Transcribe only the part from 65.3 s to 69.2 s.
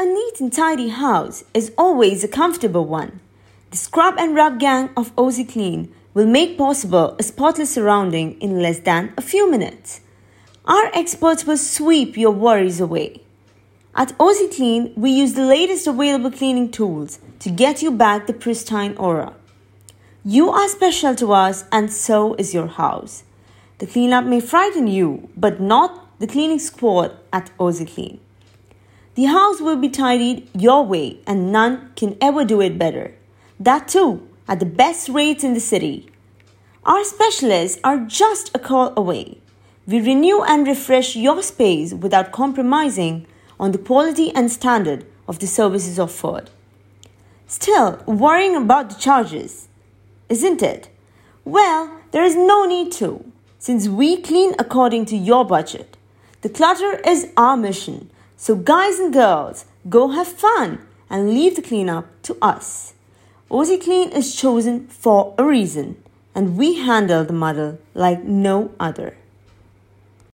a reason, and we handle the muddle like no other.